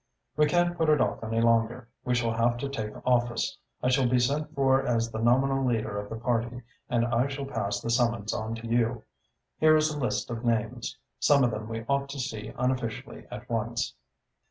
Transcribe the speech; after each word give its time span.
"We 0.35 0.47
can't 0.47 0.75
put 0.79 0.89
it 0.89 0.99
off 0.99 1.23
any 1.23 1.41
longer. 1.41 1.87
We 2.03 2.15
shall 2.15 2.33
have 2.33 2.57
to 2.57 2.69
take 2.69 2.91
office. 3.05 3.55
I 3.83 3.89
shall 3.89 4.09
be 4.09 4.17
sent 4.17 4.55
for 4.55 4.83
as 4.83 5.11
the 5.11 5.19
nominal 5.19 5.63
leader 5.63 5.99
of 5.99 6.09
the 6.09 6.15
party 6.15 6.63
and 6.89 7.05
I 7.05 7.27
shall 7.27 7.45
pass 7.45 7.79
the 7.81 7.91
summons 7.91 8.33
on 8.33 8.55
to 8.55 8.65
you. 8.67 9.03
Here 9.59 9.75
is 9.75 9.91
a 9.93 9.99
list 9.99 10.31
of 10.31 10.43
names. 10.43 10.97
Some 11.19 11.43
of 11.43 11.51
them 11.51 11.69
we 11.69 11.85
ought 11.87 12.09
to 12.09 12.19
see 12.19 12.51
unofficially 12.57 13.27
at 13.29 13.47
once." 13.47 13.93